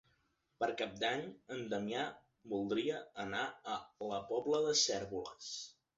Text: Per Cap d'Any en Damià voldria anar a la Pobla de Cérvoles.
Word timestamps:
Per 0.61 0.67
Cap 0.79 0.95
d'Any 1.01 1.21
en 1.57 1.61
Damià 1.73 2.07
voldria 2.53 3.03
anar 3.27 3.45
a 3.77 3.79
la 4.15 4.19
Pobla 4.33 4.63
de 4.69 4.77
Cérvoles. 4.87 5.53